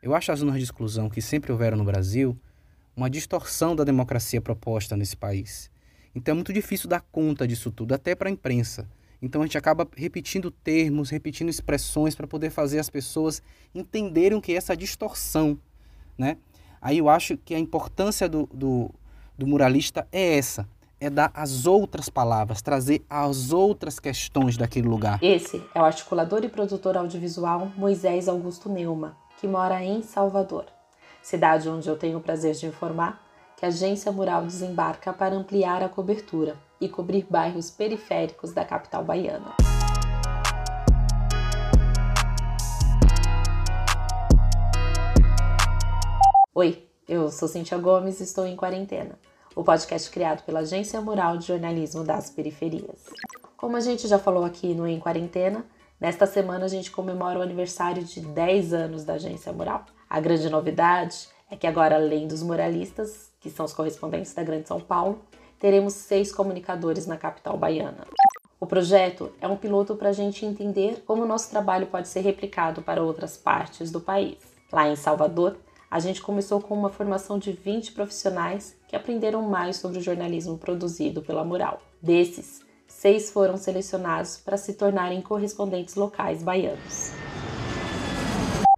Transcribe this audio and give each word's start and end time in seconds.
Eu 0.00 0.14
acho 0.14 0.30
as 0.30 0.38
zonas 0.38 0.56
de 0.56 0.62
exclusão 0.62 1.10
que 1.10 1.20
sempre 1.20 1.50
houveram 1.50 1.76
no 1.76 1.84
Brasil 1.84 2.38
uma 2.96 3.10
distorção 3.10 3.74
da 3.74 3.82
democracia 3.82 4.40
proposta 4.40 4.96
nesse 4.96 5.16
país. 5.16 5.70
Então 6.14 6.32
é 6.32 6.34
muito 6.36 6.52
difícil 6.52 6.88
dar 6.88 7.00
conta 7.00 7.46
disso 7.46 7.70
tudo, 7.70 7.94
até 7.94 8.14
para 8.14 8.28
a 8.28 8.32
imprensa. 8.32 8.88
Então 9.20 9.42
a 9.42 9.44
gente 9.44 9.58
acaba 9.58 9.88
repetindo 9.96 10.50
termos, 10.50 11.10
repetindo 11.10 11.48
expressões 11.48 12.14
para 12.14 12.28
poder 12.28 12.50
fazer 12.50 12.78
as 12.78 12.88
pessoas 12.88 13.42
entenderem 13.74 14.38
o 14.38 14.40
que 14.40 14.52
é 14.52 14.56
essa 14.56 14.76
distorção. 14.76 15.58
Né? 16.16 16.36
Aí 16.80 16.98
eu 16.98 17.08
acho 17.08 17.36
que 17.36 17.54
a 17.54 17.58
importância 17.58 18.28
do, 18.28 18.48
do, 18.52 18.94
do 19.36 19.46
muralista 19.46 20.06
é 20.12 20.36
essa, 20.36 20.68
é 21.00 21.10
dar 21.10 21.32
as 21.34 21.66
outras 21.66 22.08
palavras, 22.08 22.62
trazer 22.62 23.04
as 23.10 23.52
outras 23.52 23.98
questões 23.98 24.56
daquele 24.56 24.86
lugar. 24.86 25.18
Esse 25.22 25.62
é 25.74 25.80
o 25.80 25.84
articulador 25.84 26.44
e 26.44 26.48
produtor 26.48 26.96
audiovisual 26.96 27.72
Moisés 27.76 28.28
Augusto 28.28 28.68
Neuma, 28.68 29.16
que 29.38 29.46
mora 29.46 29.82
em 29.82 30.02
Salvador 30.02 30.66
cidade 31.22 31.68
onde 31.68 31.86
eu 31.88 31.96
tenho 31.96 32.18
o 32.18 32.20
prazer 32.22 32.54
de 32.54 32.66
informar 32.66 33.22
que 33.56 33.64
a 33.64 33.68
Agência 33.68 34.10
Mural 34.10 34.42
desembarca 34.44 35.12
para 35.12 35.34
ampliar 35.34 35.82
a 35.82 35.88
cobertura 35.88 36.56
e 36.80 36.88
cobrir 36.88 37.26
bairros 37.28 37.70
periféricos 37.70 38.52
da 38.52 38.64
capital 38.64 39.04
baiana. 39.04 39.54
Oi, 46.54 46.88
eu 47.06 47.30
sou 47.30 47.46
Cintia 47.46 47.76
Gomes 47.76 48.20
e 48.20 48.24
estou 48.24 48.46
em 48.46 48.56
quarentena, 48.56 49.18
o 49.54 49.62
podcast 49.62 50.10
criado 50.10 50.44
pela 50.44 50.60
Agência 50.60 51.00
Mural 51.00 51.36
de 51.36 51.46
Jornalismo 51.46 52.02
das 52.02 52.30
Periferias. 52.30 53.04
Como 53.56 53.76
a 53.76 53.80
gente 53.80 54.08
já 54.08 54.18
falou 54.18 54.44
aqui 54.44 54.72
no 54.72 54.86
Em 54.86 54.98
Quarentena, 54.98 55.64
nesta 56.00 56.26
semana 56.26 56.64
a 56.64 56.68
gente 56.68 56.90
comemora 56.90 57.38
o 57.38 57.42
aniversário 57.42 58.04
de 58.04 58.20
10 58.20 58.72
anos 58.72 59.04
da 59.04 59.14
Agência 59.14 59.52
Mural. 59.52 59.84
A 60.08 60.20
grande 60.20 60.48
novidade 60.48 61.28
é 61.50 61.56
que 61.56 61.66
agora, 61.66 61.96
além 61.96 62.26
dos 62.26 62.42
muralistas, 62.42 63.30
que 63.40 63.50
são 63.50 63.64
os 63.64 63.72
correspondentes 63.72 64.34
da 64.34 64.42
Grande 64.42 64.68
São 64.68 64.80
Paulo, 64.80 65.20
teremos 65.58 65.94
seis 65.94 66.32
comunicadores 66.32 67.06
na 67.06 67.16
capital 67.16 67.56
baiana. 67.56 68.06
O 68.60 68.66
projeto 68.66 69.32
é 69.40 69.46
um 69.46 69.56
piloto 69.56 69.94
para 69.94 70.08
a 70.08 70.12
gente 70.12 70.44
entender 70.44 71.02
como 71.06 71.22
o 71.22 71.26
nosso 71.26 71.50
trabalho 71.50 71.86
pode 71.86 72.08
ser 72.08 72.20
replicado 72.20 72.82
para 72.82 73.02
outras 73.02 73.36
partes 73.36 73.90
do 73.90 74.00
país. 74.00 74.38
Lá 74.72 74.88
em 74.88 74.96
Salvador, 74.96 75.56
a 75.90 76.00
gente 76.00 76.20
começou 76.20 76.60
com 76.60 76.74
uma 76.74 76.90
formação 76.90 77.38
de 77.38 77.52
20 77.52 77.92
profissionais 77.92 78.76
que 78.86 78.96
aprenderam 78.96 79.42
mais 79.42 79.76
sobre 79.76 79.98
o 79.98 80.02
jornalismo 80.02 80.58
produzido 80.58 81.22
pela 81.22 81.44
Mural. 81.44 81.80
Desses, 82.02 82.60
seis 82.98 83.30
foram 83.30 83.56
selecionados 83.56 84.38
para 84.38 84.56
se 84.56 84.74
tornarem 84.74 85.22
correspondentes 85.22 85.94
locais 85.94 86.42
baianos. 86.42 87.12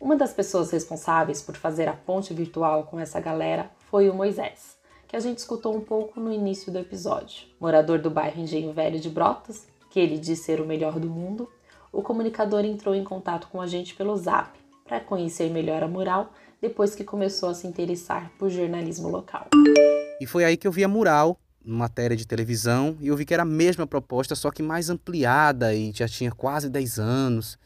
Uma 0.00 0.14
das 0.14 0.32
pessoas 0.32 0.70
responsáveis 0.70 1.42
por 1.42 1.56
fazer 1.56 1.88
a 1.88 1.94
ponte 1.94 2.32
virtual 2.32 2.84
com 2.84 3.00
essa 3.00 3.18
galera 3.18 3.68
foi 3.90 4.08
o 4.08 4.14
Moisés, 4.14 4.78
que 5.08 5.16
a 5.16 5.20
gente 5.20 5.38
escutou 5.38 5.74
um 5.74 5.80
pouco 5.80 6.20
no 6.20 6.32
início 6.32 6.70
do 6.70 6.78
episódio. 6.78 7.48
Morador 7.58 7.98
do 7.98 8.08
bairro 8.08 8.40
Engenho 8.40 8.72
Velho 8.72 9.00
de 9.00 9.10
Brotas, 9.10 9.66
que 9.90 9.98
ele 9.98 10.16
diz 10.16 10.38
ser 10.38 10.60
o 10.60 10.64
melhor 10.64 11.00
do 11.00 11.10
mundo, 11.10 11.50
o 11.92 12.00
comunicador 12.00 12.64
entrou 12.64 12.94
em 12.94 13.02
contato 13.02 13.48
com 13.48 13.60
a 13.60 13.66
gente 13.66 13.96
pelo 13.96 14.16
Zap 14.16 14.56
para 14.84 15.00
conhecer 15.00 15.50
melhor 15.50 15.82
a 15.82 15.88
mural 15.88 16.30
depois 16.62 16.94
que 16.94 17.02
começou 17.02 17.48
a 17.48 17.54
se 17.54 17.66
interessar 17.66 18.30
por 18.38 18.48
jornalismo 18.48 19.08
local. 19.08 19.48
E 20.20 20.24
foi 20.24 20.44
aí 20.44 20.56
que 20.56 20.68
eu 20.68 20.72
vi 20.72 20.84
a 20.84 20.88
mural, 20.88 21.36
matéria 21.64 22.16
de 22.16 22.26
televisão, 22.26 22.96
e 23.00 23.08
eu 23.08 23.16
vi 23.16 23.24
que 23.24 23.32
era 23.32 23.42
a 23.42 23.46
mesma 23.46 23.86
proposta, 23.86 24.34
só 24.34 24.50
que 24.50 24.62
mais 24.62 24.90
ampliada 24.90 25.74
e 25.74 25.92
já 25.92 26.06
tinha 26.06 26.30
quase 26.30 26.68
10 26.68 26.98
anos. 26.98 27.58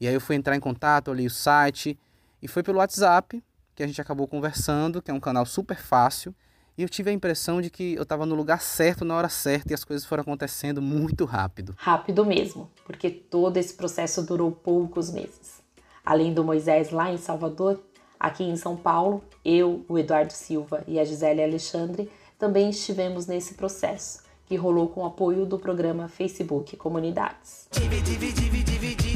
E 0.00 0.06
aí 0.06 0.14
eu 0.14 0.20
fui 0.20 0.36
entrar 0.36 0.54
em 0.54 0.60
contato, 0.60 1.10
ali 1.10 1.26
o 1.26 1.30
site 1.30 1.98
e 2.42 2.48
foi 2.48 2.62
pelo 2.62 2.78
WhatsApp 2.78 3.42
que 3.74 3.82
a 3.82 3.86
gente 3.86 4.00
acabou 4.00 4.26
conversando, 4.26 5.02
que 5.02 5.10
é 5.10 5.14
um 5.14 5.20
canal 5.20 5.44
super 5.44 5.76
fácil. 5.76 6.34
E 6.78 6.82
eu 6.82 6.88
tive 6.88 7.10
a 7.10 7.12
impressão 7.12 7.60
de 7.60 7.70
que 7.70 7.94
eu 7.94 8.02
estava 8.02 8.26
no 8.26 8.34
lugar 8.34 8.60
certo, 8.60 9.04
na 9.04 9.14
hora 9.14 9.28
certa, 9.28 9.72
e 9.72 9.74
as 9.74 9.84
coisas 9.84 10.06
foram 10.06 10.22
acontecendo 10.22 10.80
muito 10.80 11.24
rápido. 11.24 11.74
Rápido 11.76 12.24
mesmo, 12.24 12.70
porque 12.84 13.10
todo 13.10 13.56
esse 13.58 13.74
processo 13.74 14.22
durou 14.22 14.50
poucos 14.50 15.10
meses. 15.10 15.62
Além 16.04 16.32
do 16.32 16.42
Moisés 16.42 16.90
lá 16.90 17.12
em 17.12 17.18
Salvador, 17.18 17.82
aqui 18.18 18.44
em 18.44 18.56
São 18.56 18.76
Paulo, 18.76 19.22
eu, 19.44 19.84
o 19.88 19.98
Eduardo 19.98 20.32
Silva 20.32 20.82
e 20.86 20.98
a 20.98 21.04
Gisele 21.04 21.42
Alexandre 21.42 22.10
também 22.38 22.70
estivemos 22.70 23.26
nesse 23.26 23.54
processo, 23.54 24.22
que 24.46 24.56
rolou 24.56 24.88
com 24.88 25.02
o 25.02 25.06
apoio 25.06 25.46
do 25.46 25.58
programa 25.58 26.08
Facebook 26.08 26.76
Comunidades. 26.76 27.68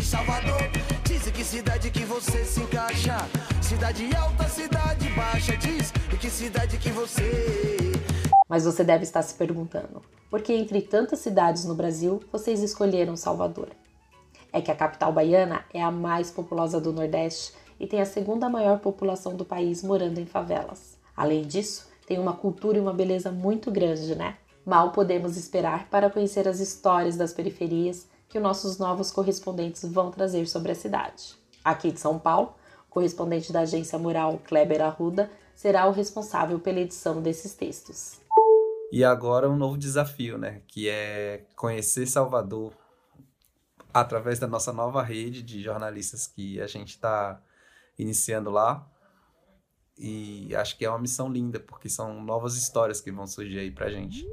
Salvador. 0.03 0.61
Diz 1.05 1.31
que 1.31 1.45
cidade 1.45 1.91
que 1.91 2.05
você 2.05 2.45
se 2.45 2.61
encaixa. 2.61 3.17
Cidade 3.63 4.09
alta, 4.17 4.49
cidade 4.49 5.09
baixa. 5.11 5.57
Diz 5.57 5.93
que 6.21 6.29
cidade 6.29 6.77
que 6.77 6.91
você. 6.91 7.93
Mas 8.47 8.65
você 8.65 8.85
deve 8.85 9.05
estar 9.05 9.23
se 9.23 9.35
perguntando: 9.35 10.03
por 10.29 10.43
que 10.43 10.53
entre 10.53 10.83
tantas 10.83 11.21
cidades 11.21 11.65
no 11.65 11.75
Brasil 11.75 12.21
vocês 12.31 12.63
escolheram 12.63 13.17
Salvador? 13.17 13.71
É 14.53 14.61
que 14.61 14.71
a 14.71 14.77
capital 14.77 15.13
baiana 15.13 15.65
é 15.73 15.83
a 15.83 15.91
mais 15.91 16.31
populosa 16.31 16.81
do 16.81 16.93
Nordeste 16.93 17.55
e 17.79 17.87
tem 17.87 18.01
a 18.01 18.07
segunda 18.07 18.49
maior 18.51 18.81
população 18.81 19.35
do 19.35 19.45
país 19.45 19.83
morando 19.83 20.19
em 20.19 20.27
favelas. 20.27 20.99
Além 21.17 21.43
disso, 21.43 21.90
tem 22.11 22.19
uma 22.19 22.33
cultura 22.33 22.77
e 22.77 22.81
uma 22.81 22.93
beleza 22.93 23.31
muito 23.31 23.71
grande, 23.71 24.17
né? 24.17 24.37
Mal 24.67 24.91
podemos 24.91 25.37
esperar 25.37 25.89
para 25.89 26.11
conhecer 26.11 26.49
as 26.49 26.59
histórias 26.59 27.17
das 27.17 27.33
periferias 27.33 28.09
que 28.29 28.37
os 28.37 28.43
nossos 28.43 28.79
novos 28.79 29.13
correspondentes 29.13 29.85
vão 29.85 30.11
trazer 30.11 30.49
sobre 30.49 30.73
a 30.73 30.75
cidade. 30.75 31.37
Aqui 31.65 31.93
de 31.93 32.01
São 32.01 32.19
Paulo, 32.19 32.57
o 32.89 32.91
correspondente 32.91 33.53
da 33.53 33.61
agência 33.61 33.97
Mural 33.97 34.41
Kleber 34.45 34.83
Arruda 34.83 35.31
será 35.55 35.87
o 35.87 35.93
responsável 35.93 36.59
pela 36.59 36.81
edição 36.81 37.23
desses 37.23 37.55
textos. 37.55 38.19
E 38.91 39.05
agora 39.05 39.49
um 39.49 39.57
novo 39.57 39.79
desafio, 39.79 40.37
né, 40.37 40.63
que 40.67 40.89
é 40.89 41.45
conhecer 41.55 42.09
Salvador 42.09 42.73
através 43.95 44.41
da 44.41 44.49
nossa 44.49 44.73
nova 44.73 45.01
rede 45.01 45.45
de 45.45 45.63
jornalistas 45.63 46.27
que 46.27 46.61
a 46.61 46.67
gente 46.67 46.89
está 46.89 47.41
iniciando 47.97 48.51
lá. 48.51 48.85
E 50.03 50.57
acho 50.57 50.79
que 50.79 50.87
é 50.87 50.89
uma 50.89 50.99
missão 50.99 51.31
linda, 51.31 51.61
porque 51.61 51.91
são 51.91 52.23
novas 52.23 52.57
histórias 52.57 53.03
que 53.03 53.13
vão 53.13 53.27
surgir 53.27 53.59
aí 53.59 53.71
pra 53.71 53.91
gente. 53.91 54.27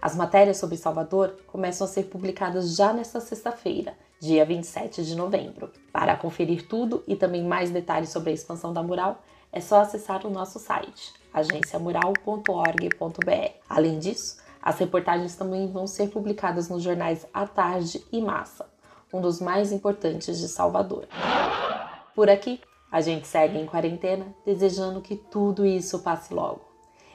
As 0.00 0.16
matérias 0.16 0.56
sobre 0.56 0.78
Salvador 0.78 1.36
começam 1.46 1.86
a 1.86 1.88
ser 1.88 2.04
publicadas 2.04 2.74
já 2.74 2.90
nesta 2.90 3.20
sexta-feira, 3.20 3.94
dia 4.18 4.46
27 4.46 5.04
de 5.04 5.14
novembro. 5.14 5.70
Para 5.92 6.16
conferir 6.16 6.66
tudo 6.66 7.04
e 7.06 7.16
também 7.16 7.44
mais 7.44 7.70
detalhes 7.70 8.08
sobre 8.08 8.30
a 8.30 8.32
expansão 8.32 8.72
da 8.72 8.82
mural, 8.82 9.22
é 9.52 9.60
só 9.60 9.80
acessar 9.80 10.26
o 10.26 10.30
nosso 10.30 10.58
site, 10.58 11.12
agenciamural.org.br. 11.32 13.52
Além 13.68 13.98
disso, 13.98 14.38
as 14.62 14.78
reportagens 14.78 15.36
também 15.36 15.70
vão 15.70 15.86
ser 15.86 16.08
publicadas 16.08 16.70
nos 16.70 16.82
jornais 16.82 17.26
A 17.32 17.46
Tarde 17.46 18.02
e 18.10 18.22
Massa, 18.22 18.66
um 19.12 19.20
dos 19.20 19.38
mais 19.38 19.70
importantes 19.70 20.38
de 20.38 20.48
Salvador. 20.48 21.06
Por 22.14 22.30
aqui, 22.30 22.58
a 22.94 23.00
gente 23.00 23.26
segue 23.26 23.58
em 23.58 23.66
quarentena, 23.66 24.32
desejando 24.46 25.00
que 25.00 25.16
tudo 25.16 25.66
isso 25.66 25.98
passe 25.98 26.32
logo. 26.32 26.60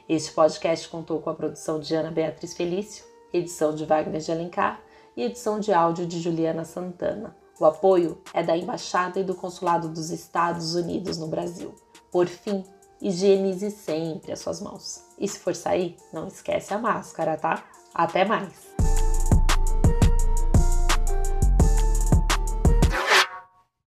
Este 0.10 0.30
podcast 0.34 0.90
contou 0.90 1.22
com 1.22 1.30
a 1.30 1.34
produção 1.34 1.80
de 1.80 1.96
Ana 1.96 2.12
Beatriz 2.12 2.54
Felício, 2.54 3.06
edição 3.32 3.74
de 3.74 3.86
Wagner 3.86 4.20
de 4.20 4.30
Alencar 4.30 4.82
e 5.16 5.24
edição 5.24 5.58
de 5.58 5.72
áudio 5.72 6.06
de 6.06 6.20
Juliana 6.20 6.66
Santana. 6.66 7.34
O 7.58 7.64
apoio 7.64 8.22
é 8.34 8.44
da 8.44 8.58
Embaixada 8.58 9.22
e 9.22 9.24
do 9.24 9.34
Consulado 9.34 9.88
dos 9.88 10.10
Estados 10.10 10.76
Unidos 10.76 11.18
no 11.18 11.28
Brasil. 11.28 11.74
Por 12.12 12.28
fim, 12.28 12.66
higienize 13.02 13.72
sempre 13.72 14.34
as 14.34 14.40
suas 14.40 14.60
mãos. 14.60 15.06
E 15.18 15.30
se 15.30 15.40
for 15.40 15.56
sair, 15.56 15.96
não 16.12 16.28
esquece 16.28 16.74
a 16.74 16.78
máscara, 16.78 17.38
tá? 17.38 17.64
Até 17.94 18.26
mais! 18.26 18.69